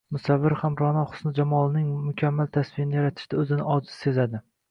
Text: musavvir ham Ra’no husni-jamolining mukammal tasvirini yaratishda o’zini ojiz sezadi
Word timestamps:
musavvir 0.13 0.53
ham 0.61 0.77
Ra’no 0.77 1.03
husni-jamolining 1.09 1.91
mukammal 2.07 2.49
tasvirini 2.59 2.99
yaratishda 3.01 3.41
o’zini 3.43 3.67
ojiz 3.75 3.93
sezadi 4.07 4.43